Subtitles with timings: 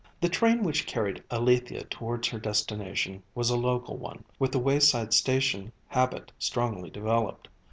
[0.19, 5.13] The train which carried Alethia towards her destination was a local one, with the wayside
[5.13, 7.47] station habit strongly developed.